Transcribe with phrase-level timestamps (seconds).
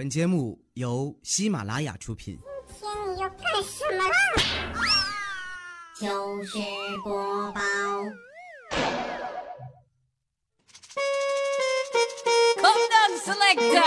[0.00, 2.38] 本节目由喜马拉雅出品。
[2.80, 4.14] 今天你要干什么啦？
[6.00, 6.56] 糗事
[7.04, 7.60] 播报。
[12.56, 13.84] Come down, selector.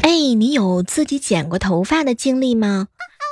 [0.00, 2.88] 哎，你有自己剪过头发的经历吗？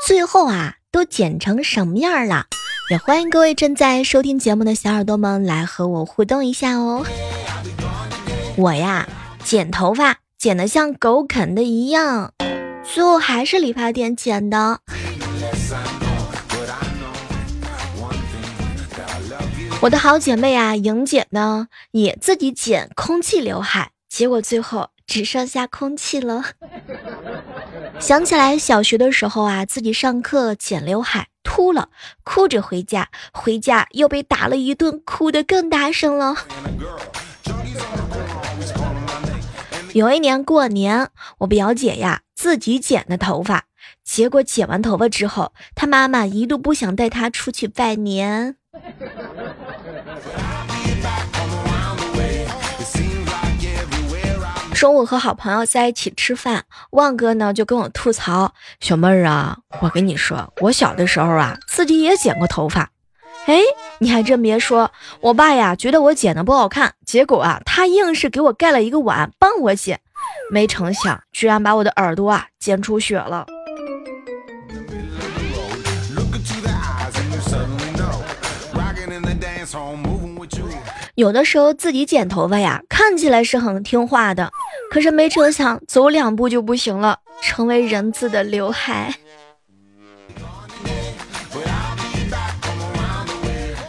[0.06, 2.48] 最后啊，都剪成什么样了？
[2.90, 7.02] 也欢迎各位正在收听节目的小耳朵们来和我互动一下哦。
[8.56, 9.08] 我呀，
[9.42, 12.34] 剪头发剪得像狗啃的一样，
[12.82, 14.80] 最后还是理发店剪的。
[19.80, 26.44] 我的好姐妹啊，莹姐呢也自己剪空气刘海，结果最后只剩下空气了。
[27.98, 31.90] 想起来小学的时候啊，自己上课剪刘海秃了，
[32.24, 36.34] 哭着回家，回家又被打了一顿，哭得更大声了。
[39.92, 43.66] 有一年过年，我表姐呀自己剪的头发，
[44.02, 48.56] 结果剪完头发之后，她妈妈一度不想带她出去拜年。
[54.74, 62.90] 中午和好朋友在一起吃饭，旺哥呢就跟我吐槽：“小妹儿啊，我跟你说，我小的时候啊，自己也剪过头发。
[63.46, 63.60] 哎，
[63.98, 70.00] 你还真别说，我爸呀觉得我剪的不好看，结果啊，他硬是给我盖了一个碗帮我剪，
[70.50, 73.46] 没成想居然把我的耳朵啊剪出血了。”
[81.14, 84.50] 有的时候自己剪头发呀，看起来是很听话的，
[84.90, 89.14] 可是没成想走两步就不行了，成为人字的刘海。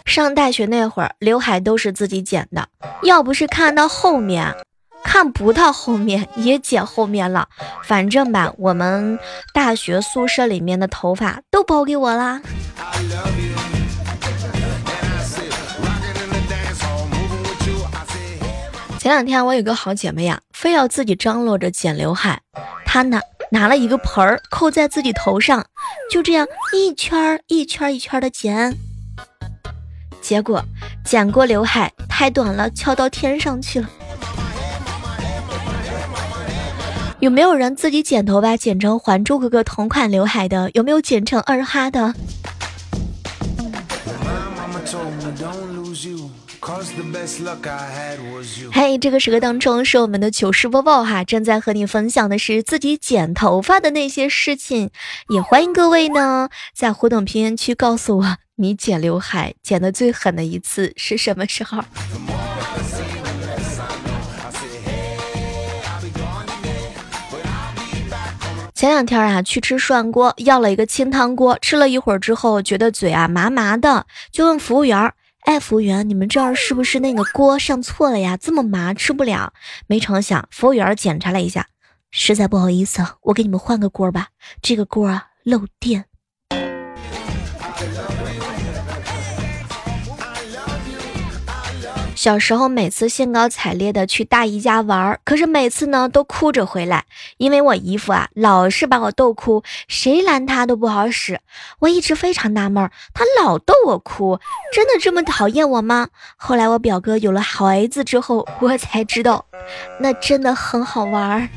[0.06, 2.68] 上大学那会儿，刘海都是自己剪的，
[3.02, 4.56] 要不是看到后面，
[5.04, 7.50] 看不到后面也剪后面了，
[7.84, 9.18] 反正吧，我们
[9.52, 12.40] 大学宿舍里面的头发都包给我啦。
[19.06, 22.42] 前两天我有个好姐妹呀，非要自己张罗着剪刘海，
[22.88, 23.20] 她呢
[23.52, 25.64] 拿了一个盆儿扣在自己头上，
[26.10, 28.76] 就这样一圈儿一圈儿一圈儿的剪，
[30.22, 30.60] 结果
[31.04, 33.88] 剪过刘海太短了，翘到天上去了。
[37.20, 40.72] 有没有人自己剪头发剪成《还珠格格》同款刘海的？
[40.74, 42.12] 有没有剪成二哈的？
[48.72, 54.90] 嘿，这个时刻当中是我们的糗事播报哈，正在和你分享的是自己剪头发的那些事情，
[55.30, 61.84] 也欢迎各位呢在互动评论区告诉我你剪刘海剪的最狠的一次是什么时候。
[68.74, 75.14] 前两天啊去吃涮锅，要了一个清汤锅，吃了一会儿之后觉得嘴啊麻麻的，就问服务员。
[75.46, 78.36] 哎，服务员，你们这儿是不是那个锅上错了呀？
[78.36, 79.54] 这么麻，吃不了。
[79.86, 81.68] 没成想，服务员检查了一下，
[82.10, 84.30] 实在不好意思，我给你们换个锅吧，
[84.62, 86.06] 这个锅啊漏电。
[92.26, 97.06] 小时候每次兴高采烈的去大姨家玩，可是每次呢都哭着回来，
[97.38, 101.40] 因为我姨夫啊老是把我逗哭，谁拦他都不好使。
[101.78, 104.40] 我一直非常纳闷，他老逗我哭，
[104.74, 106.08] 真的这么讨厌我吗？
[106.36, 109.46] 后来我表哥有了孩子之后，我才知道，
[110.00, 111.48] 那真的很好玩。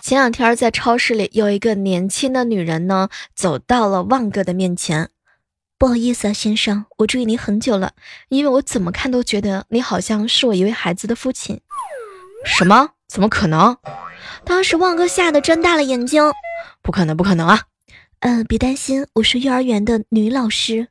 [0.00, 5.10] 前两天在超市里，有一个年轻的女人呢，走到了旺哥的面前。
[5.84, 7.92] 不好意思啊，先生，我注意你很久了，
[8.30, 11.60] 因为我怎么看都觉得你好像是我一位孩子的父亲。
[12.46, 12.92] 什么？
[13.06, 13.76] 怎么可能？
[14.46, 16.22] 当时旺哥吓得睁大了眼睛。
[16.80, 17.64] 不可能，不可能啊！
[18.20, 20.88] 嗯，别担心，我是幼儿园的女老师。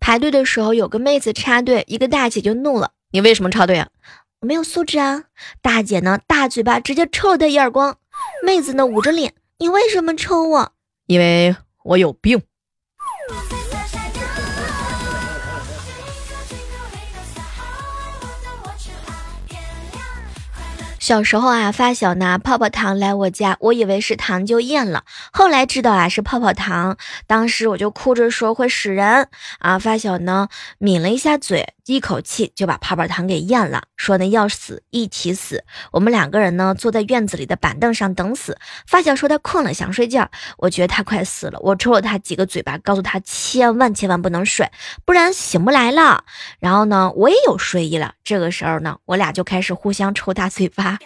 [0.00, 3.86] 排队的时候，有个妹子插队，一个大姐就怒了：“你为什么插队啊？”
[4.44, 5.22] 没有素质啊！
[5.60, 7.96] 大姐呢，大嘴巴直接抽了他一耳光。
[8.44, 10.72] 妹子呢，捂着脸，你为什么抽我？
[11.06, 11.54] 因为
[11.84, 12.42] 我有病。
[20.98, 26.96] 小时候啊，发小拿泡泡糖来我家，我以为是糖就咽了，后来知道啊是泡泡糖，
[27.26, 29.28] 当时我就哭着说会死人
[29.58, 29.80] 啊。
[29.80, 30.48] 发小呢
[30.78, 35.64] 抿了一下嘴，一口气就把泡泡糖给咽了，说呢要死一起死。
[35.90, 38.56] 我们两个人呢坐在院子里的板凳上等死。
[38.86, 44.70] 发小说他困了想睡觉，我觉得他快死了，我抽了他几个嘴巴，告诉他千万千万不能睡，
[45.04, 46.24] 不然醒不来了。
[46.60, 50.98] 然后呢我也有睡意了，这个时候呢我俩就开始互相抽大嘴巴。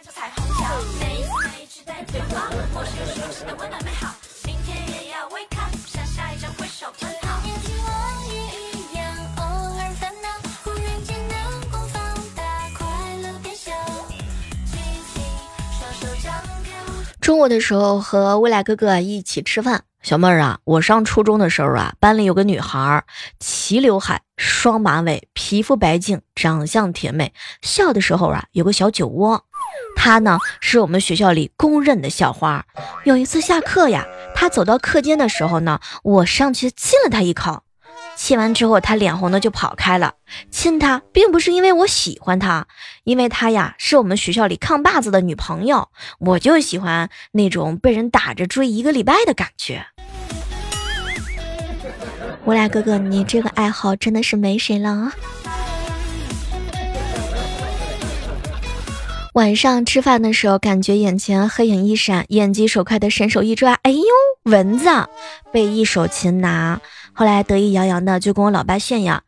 [17.27, 23.05] 中午的时候和未来哥哥一起吃饭，小妹儿啊，我上初中的时候啊，班里有个女孩，
[23.41, 27.33] 齐刘海、双马尾，皮肤白净，长相甜美，
[27.63, 29.45] 笑的时候啊有个小酒窝。
[29.97, 32.65] 她呢是我们学校里公认的校花。
[33.03, 37.65] 有一次下课呀，她走到课间的时候呢，我上去亲了她一口。
[38.17, 40.15] 亲完之后，他脸红的就跑开了。
[40.51, 42.67] 亲他并不是因为我喜欢他，
[43.05, 49.87] 因为他呀是我们学校里扛把子的女朋友，我就喜欢那种被人打着追一个礼拜的感觉。
[52.45, 55.13] 我俩哥哥，你这个爱好真的是没谁了啊！
[59.37, 64.01] 晚上吃饭的时候，感觉眼前黑影一闪，眼疾手快的伸手一抓，哎呦，
[64.45, 64.89] 蚊子
[65.53, 66.81] 被一手擒拿。
[67.13, 69.23] 后来得意洋洋的就跟我老爸炫耀：“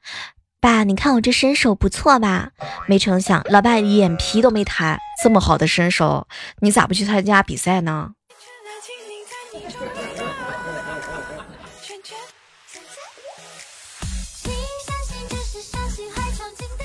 [0.63, 2.53] 爸，你看我这身手不错吧？”
[2.89, 6.27] 没成想，老爸眼皮都没抬，这么好的身手，
[6.63, 8.13] 你咋不去参加比赛呢？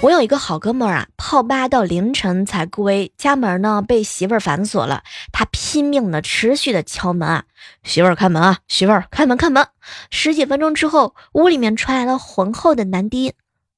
[0.04, 5.02] 我有一个好哥们儿啊，泡吧到凌晨才归，家门呢被媳妇儿反锁了，
[5.32, 7.46] 他拼命的、持续的敲门啊，
[7.84, 9.66] 媳妇儿开门啊，媳妇儿开门开门。
[10.12, 13.34] 十几分钟之后，屋里面传来了浑厚的男低音：“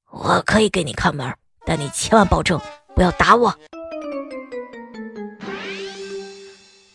[0.10, 1.32] 我可以给你开门，
[1.64, 2.60] 但你千万保证
[2.96, 3.54] 不要打我。”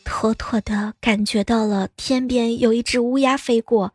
[0.05, 3.93] 妥妥的感觉到了天边有一只乌鸦飞过。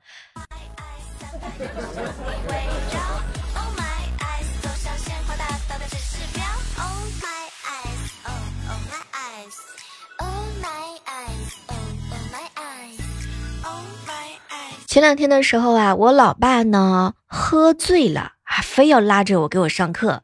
[14.96, 20.24] 前两天的时候啊，我老爸呢喝醉了，还非要拉着我给我上课。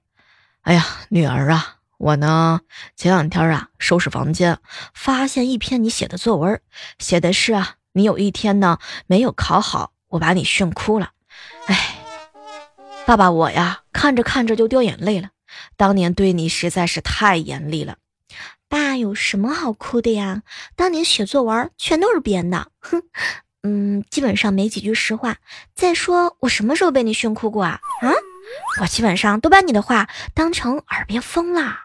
[0.61, 2.61] 哎呀，女儿啊，我呢
[2.95, 4.59] 前两天啊收拾房间，
[4.93, 6.61] 发现一篇你写的作文，
[6.99, 8.77] 写的是啊你有一天呢
[9.07, 11.09] 没有考好，我把你训哭了。
[11.65, 11.97] 哎，
[13.05, 15.31] 爸爸我呀看着看着就掉眼泪了，
[15.75, 17.97] 当年对你实在是太严厉了。
[18.69, 20.43] 爸有什么好哭的呀？
[20.77, 23.03] 当年写作文全都是编的，哼。
[23.63, 25.37] 嗯，基本上没几句实话。
[25.75, 27.79] 再说，我什么时候被你训哭过啊？
[28.01, 28.11] 啊，
[28.81, 31.75] 我基本上都把你的话当成耳边风了。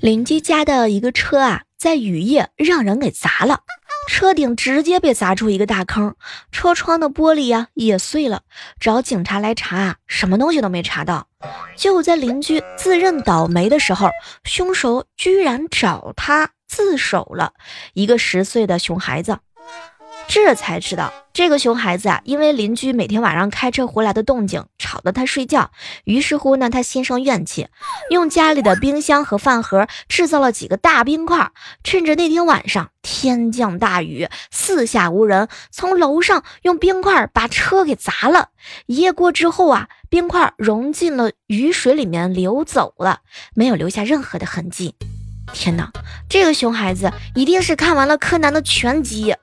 [0.00, 3.62] 邻居家的一个车啊，在雨夜让人给砸了。
[4.08, 6.16] 车顶直接被砸出一个大坑，
[6.50, 8.40] 车窗的玻璃呀也碎了。
[8.80, 11.28] 找警察来查啊，什么东西都没查到。
[11.76, 14.08] 就在邻居自认倒霉的时候，
[14.44, 17.52] 凶手居然找他自首了，
[17.92, 19.38] 一个十岁的熊孩子。
[20.30, 25.70] 这才知道，这个熊孩子啊，因为邻居每天晚上开车回来的动静吵得他睡觉，
[26.04, 27.68] 于是乎呢，他心生怨气，
[28.10, 31.50] 用家里的冰箱和饭盒制造了几个大冰块，
[31.82, 38.50] 趁着那天晚上天降大雨，四下无人，从楼上用冰块把车给砸了。
[38.86, 43.20] 一夜过之后啊，冰块融进了雨水里面流走了，
[43.54, 44.94] 没有留下任何的痕迹。
[45.54, 45.90] 天哪，
[46.28, 49.34] 这个熊孩子一定是看完了柯南的全集。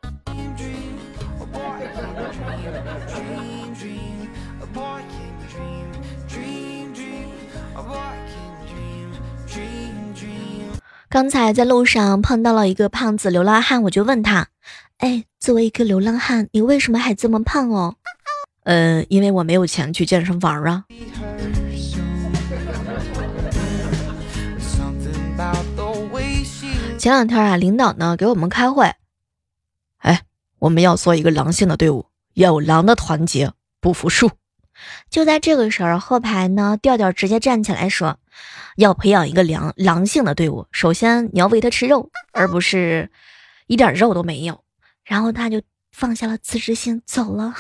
[11.16, 14.50] 刚才在路上碰到了一个胖子流浪汉，我就问他
[15.00, 17.96] ：“哎，作为一个流浪汉，你为什么还这么胖哦
[18.66, 20.84] ？”“嗯，因为我没有钱去健身房啊。”
[27.00, 28.92] 前两天啊，领导呢给我们开会，
[30.00, 30.24] 哎，
[30.60, 34.32] 我们要做一个狼性的队伍，要有狼的团结，不服输。
[35.10, 38.20] 就在这个时候，后排呢调调直接站起来说。
[38.78, 43.10] 要培养一个良狼性的队伍，首先你要喂它吃肉，而不是
[43.68, 44.64] 一点肉都没有。
[45.04, 45.62] 然后他就
[45.92, 47.54] 放下了辞职信走了。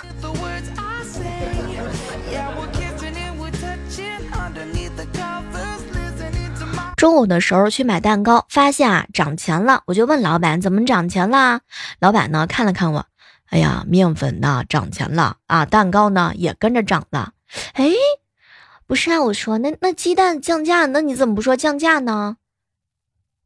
[6.98, 11.62] 中午的时候去买蛋糕，发现啊涨钱了，我就问老板怎么涨钱啦？
[12.00, 13.06] 老板呢看了看我，
[13.50, 17.34] 哎呀，面粉呢涨钱了啊，蛋糕呢也跟着涨了。
[17.74, 17.92] 哎，
[18.88, 22.38] 不是啊，我说那那鸡蛋降价，那你怎么不说降价呢？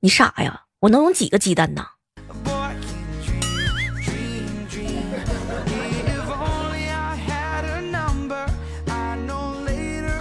[0.01, 0.63] 你傻呀？
[0.81, 1.85] 我能用几个鸡蛋呢？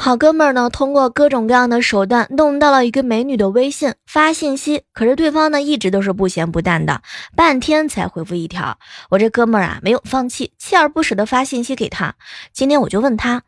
[0.01, 7.03] 好哥们儿呢，通过各种各样的手段弄到了一个美女的微信发信息，可是对方呢一直都是不咸不淡的，
[7.37, 8.79] 半天才回复一条。
[9.11, 12.15] 我这哥们儿啊没有放弃，锲而不舍的发信息给他。
[12.53, 13.43] 今天我就问他，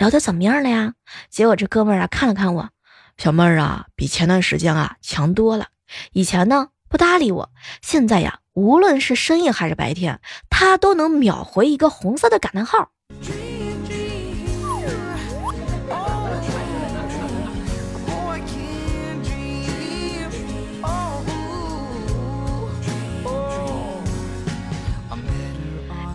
[0.00, 0.94] 聊的怎么样了呀？
[1.28, 2.70] 结果这哥们儿啊看了看我，
[3.18, 5.66] 小妹儿啊，比前段时间啊强多了。
[6.12, 7.50] 以前呢不搭理我，
[7.82, 12.92] 现在呀，无论是深夜还是白天，他都能秒回一个红色的感叹号。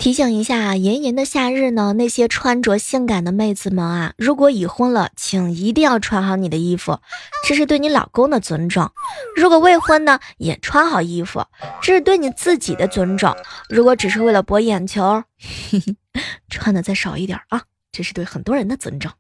[0.06, 7.00] 提醒一下，炎炎的夏日呢，那些穿着性感的妹子们啊，如果已婚了，请一定要穿好你的衣服，
[7.48, 8.86] 这是对你老公的尊重；
[9.36, 11.44] 如果未婚呢，也穿好衣服，
[11.82, 13.36] 这是对你自己的尊重。
[13.68, 15.24] 如果只是为了博眼球，
[16.52, 19.12] 穿的再少一点啊，这是对很多人的尊重。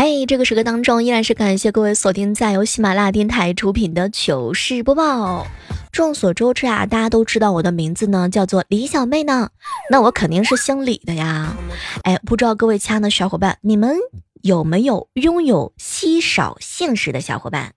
[0.00, 5.44] 嘿，这个时刻当中，依然是感谢各位锁定在由喜马拉雅电台出品的糗事播报。
[5.90, 9.50] 众所周知啊，大家都知道我的名字呢叫做李小妹呢，
[9.90, 11.52] 那我肯定是姓李的呀。
[12.04, 13.96] 哎，不知道各位亲爱的小伙伴，你们
[14.42, 17.74] 有没有拥有稀少姓氏的小伙伴？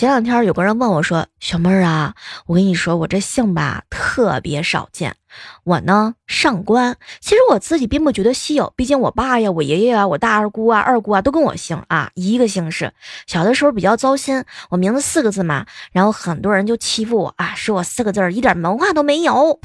[0.00, 2.14] 前两天有个人问我说：“小妹儿啊，
[2.46, 5.16] 我跟你说，我这姓吧特别少见。
[5.62, 12.94] 我呢上官，其实我自己并不觉得稀有，毕竟我爸呀、我爷爷啊、我大二姑啊、二姑啊都跟我姓啊，一个姓氏。
[13.26, 19.60] 小的时候比较糟心，我名字四个字嘛，然后很多人就欺负我啊，说我四个字一点文化都没有。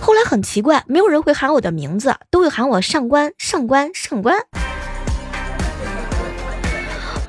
[0.00, 4.38] 后来很奇怪，没有人会喊我的名字，都会喊我上官、上官、上官。”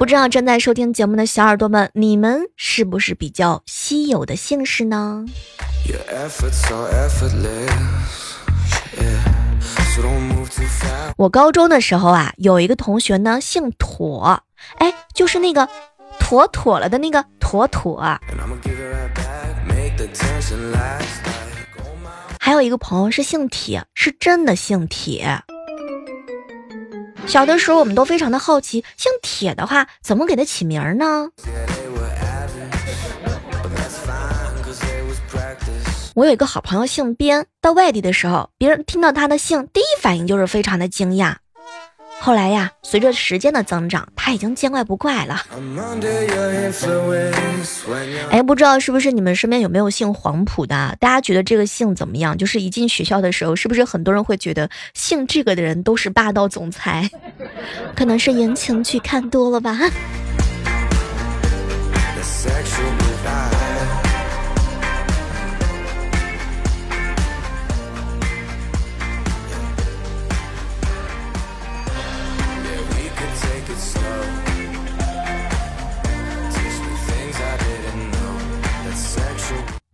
[0.01, 5.23] 不知道正在收听节目的小耳朵们，你们是不是比较稀有的姓氏呢？
[11.17, 14.41] 我高中的时候啊，有一个同学呢姓妥，
[14.79, 15.69] 哎，就是那个
[16.19, 18.03] 妥妥了的那个妥妥。
[22.39, 25.43] 还有一个朋友是姓铁，是真的姓铁。
[27.27, 31.29] 小的时候，我们都非常的好奇，姓铁的话怎么给它起名呢？
[36.13, 41.35] 我有一个好朋友姓边，到外地的时候，别人听到他的姓，第一反应就是非常的惊讶。
[42.23, 45.41] 后来呀，随着时间的增长，他已经见怪不怪了。
[48.29, 50.95] 哎，不知道是不是你们身边有没有姓黄埔的？
[50.99, 52.37] 大家觉得这个姓怎么样？
[52.37, 57.09] 就是一进学校的时候，是不是很多人会觉得姓这个的人都是霸道总裁？
[57.95, 59.79] 可能是言情剧看多了吧。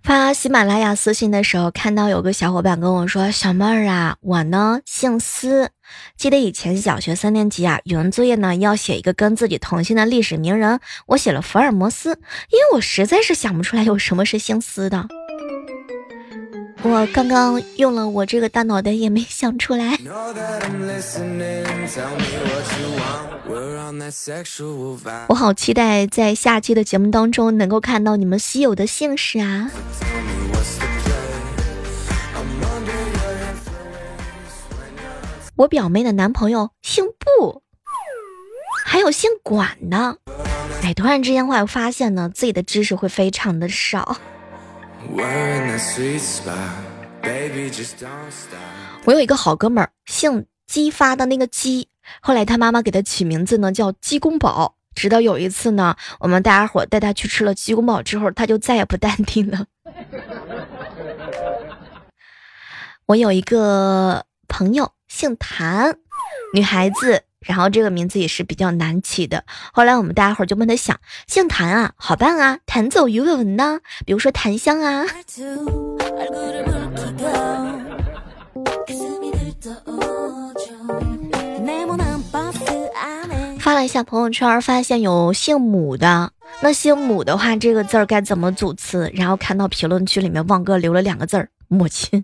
[0.07, 5.69] 发喜马拉雅私信的时候，看到有个小伙伴跟我说：“小妹儿啊，我呢姓司。
[6.15, 12.11] 记得以前小学三年级啊，语文作业呢要写一个跟自己同姓的历史名人，我写了福尔摩斯，
[12.51, 15.09] 因为我实在是想不出来有什么是姓司的。
[16.83, 19.97] 我刚刚用了我这个大脑袋也没想出来。
[25.27, 29.69] 我好期待在下期的节目当中能够看到你们稀有的姓氏啊！
[35.55, 37.63] 我表妹的男朋友姓布，
[38.85, 40.19] 还有姓管的。
[40.83, 44.17] 哎，突然之间，我发现呢，自己的知识会非常的少。
[49.05, 51.87] 我有一个好哥们儿，姓姬发的那个姬，
[52.21, 54.75] 后来他妈妈给他起名字呢叫鸡公宝。
[54.95, 59.67] 直到有一次呢，我们大家伙带他去吃了鸡公堡之后，他就再也不淡定了。
[63.05, 65.95] 我有一个朋友姓谭，
[66.53, 69.43] 女孩子然后这个名字也是比较难起的。
[69.71, 75.05] 后来我们大家伙就问他想姓谭啊，好办啊，弹奏鱼尾纹呢，比如说檀香啊。
[83.59, 86.31] 发了一下朋友圈，发现有姓母的。
[86.61, 89.11] 那姓母的话，这个字儿该怎么组词？
[89.13, 92.23] 然后看到评论区里面旺哥留了两个字儿：母亲。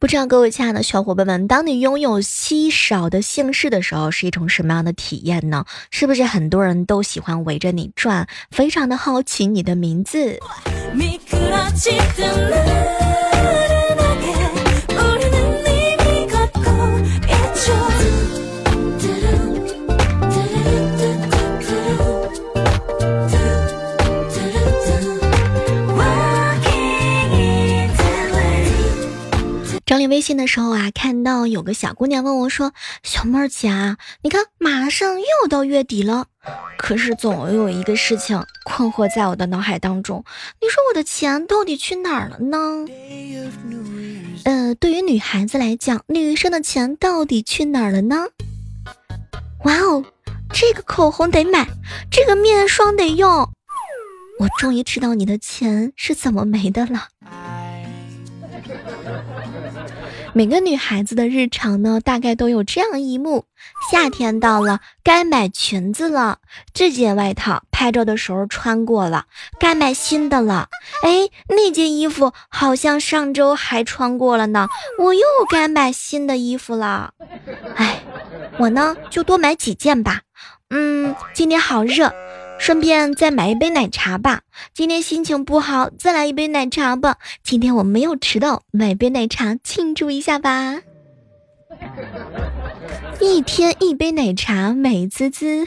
[0.00, 5.66] 不知道各位亲爱的小伙伴们，当你拥有稀少的姓氏的时候，是一种什么样的体验呢？
[5.90, 10.40] 是不是很多人都喜欢围着你转，非常的好奇你的名字？
[30.20, 36.26] 微信的时候啊，看到有个小姑娘问我说：“小妹儿姐啊，你看马上又到月底了，
[36.76, 40.22] 可是总有一个事情困惑在我的脑海当中，
[40.60, 42.84] 你说我的钱到底去哪儿了呢？”
[44.44, 48.26] 呃，对于女孩子来讲，女生的钱到底去哪儿了呢？
[49.64, 50.04] 哇哦，
[50.52, 51.66] 这个口红得买，
[52.10, 53.48] 这个面霜得用，
[54.38, 57.08] 我终于知道你的钱是怎么没的了。
[60.32, 63.46] 每个女孩子的日常呢，大概都有这样一幕：
[63.90, 66.36] 夏天到了，该买裙子了；
[66.72, 69.26] 这件外套拍照的时候穿过了，
[69.58, 70.68] 该买新的了。
[71.02, 74.68] 哎，那件衣服好像上周还穿过了呢，
[74.98, 77.12] 我又该买新的衣服了。
[77.74, 78.00] 哎，
[78.58, 80.20] 我呢就多买几件吧。
[80.70, 82.12] 嗯，今天好热。
[82.60, 84.42] 顺便再买一杯奶茶吧。
[84.74, 87.16] 今天心情不好，再来一杯奶茶吧。
[87.42, 90.82] 今天我没有迟到，买杯奶茶庆祝一下吧。
[93.18, 95.64] 一天一杯奶茶，美滋滋。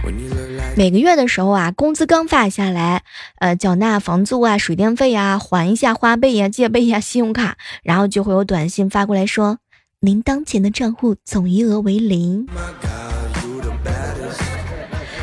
[0.76, 3.02] 每个月的时候啊，工资刚发下来，
[3.38, 9.56] 呃，缴纳房租啊、水电费啊，还一下花呗呀、借呗呀、信用卡，然后就会有短信发过来说，
[10.00, 12.46] 您当前的账户总余额为零。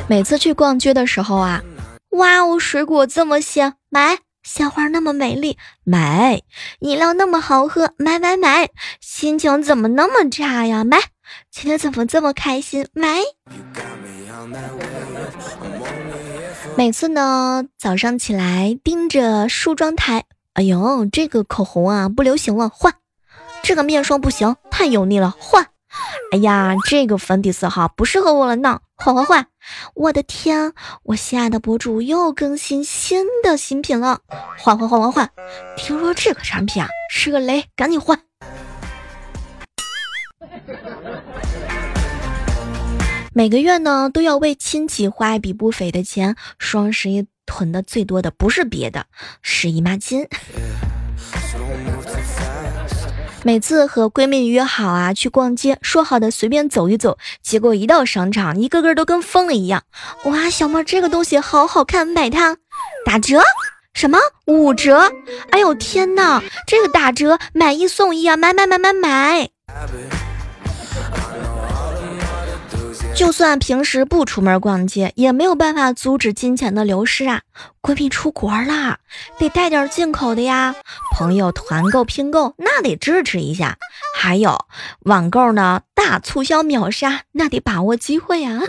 [0.09, 1.61] 每次去逛街的时候啊，
[2.09, 6.39] 哇哦，水果这么鲜，买；鲜花那么美丽，买；
[6.79, 8.69] 饮料那么好喝，买买买。
[8.99, 10.83] 心情怎么那么差呀？
[10.83, 10.97] 买。
[11.51, 12.87] 今天怎么这么开心？
[12.91, 13.19] 买。
[16.75, 22.91] 每次呢，早上起来盯着梳妆台，哎呦，这个口红啊不流行了，换；
[23.61, 25.67] 这个面霜不行，太油腻了，换。
[26.31, 29.47] 哎呀，这个粉底色号不适合我了呢，换换换！
[29.95, 30.73] 我的天，
[31.03, 34.19] 我心爱的博主又更新新的新品了，
[34.57, 35.29] 换换换换换！
[35.75, 38.19] 听说这个产品啊是个雷，赶紧换！
[43.33, 49.07] 每个月呢都要为亲戚花一笔不菲的钱，双十一囤的最多的不是别的，
[49.41, 50.27] 是姨妈巾。
[53.43, 59.83] 每次和闺蜜约好啊去逛街，说好的随便走一走，结果一到商场，一个个都跟疯了一样。
[60.25, 62.57] 哇，小妹这个东西好好看，买它，
[63.05, 63.41] 打折？
[63.93, 65.11] 什么五折？
[65.51, 69.49] 哎呦天哪，这个打折买一送一啊，买买买买买！
[73.15, 77.41] 就算平时不出门逛街，也没有办法阻止金钱的流失啊！
[77.81, 78.99] 闺蜜出国啦，
[79.37, 80.75] 得带点进口的呀。
[81.15, 83.77] 朋友团购拼购，那得支持一下。
[84.17, 84.65] 还有
[85.01, 88.61] 网购呢，大促销秒杀，那得把握机会啊！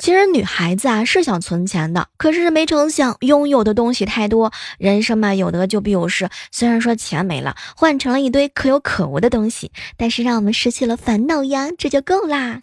[0.00, 6.28] 其实女孩子啊是想存钱的，可是没成想拥有的东西太多，人生嘛有得就必有失。
[6.50, 12.60] 虽然说钱没了，换成了一堆可有可无的东西，但是让我们失去了烦恼呀，这就够啦。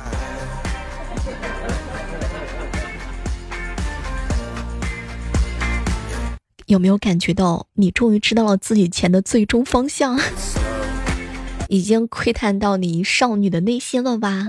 [6.74, 10.20] 有没有感觉到你终于知道了自己钱的最终方向？
[11.70, 14.48] 已经窥探到你少女的内心了吧？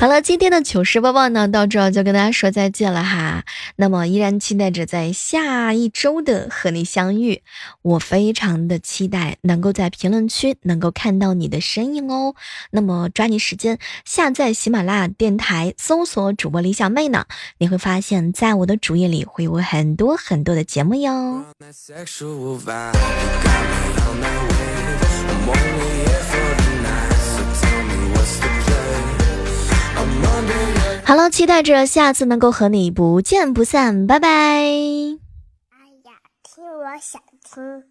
[0.00, 3.44] 好了，今天的糗事播报呢，到这就跟大家说再见了哈。
[3.76, 7.42] 那么依然期待着在下一周的和你相遇，
[7.82, 12.34] 我非常的期待能够在评论区能够看到你的身影哦。
[12.70, 17.26] 那么抓紧时间下载喜马拉雅电台，搜索主播李小妹呢，
[17.58, 21.44] 你会发现在我的主页里会有很多很多的节目哟。
[31.10, 34.28] 好了，期待着下次能够和你不见不散，拜拜。
[34.28, 34.62] 哎
[36.04, 36.12] 呀，
[36.44, 37.89] 听我想听。